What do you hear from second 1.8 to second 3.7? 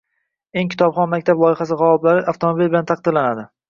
g‘oliblari avtomobil bilan taqdirlanadi